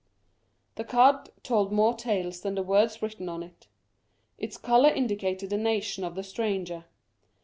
[0.77, 3.67] The card told more tales than the words written on it.
[4.39, 6.85] Its colour indicated the nation of the stranger.